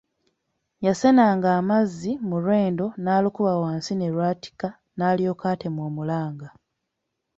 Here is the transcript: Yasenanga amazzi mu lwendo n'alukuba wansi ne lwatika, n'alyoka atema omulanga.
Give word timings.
Yasenanga 0.85 1.47
amazzi 1.59 2.11
mu 2.27 2.37
lwendo 2.43 2.85
n'alukuba 3.03 3.53
wansi 3.61 3.91
ne 3.95 4.07
lwatika, 4.13 4.67
n'alyoka 4.97 5.45
atema 5.53 5.81
omulanga. 5.89 6.47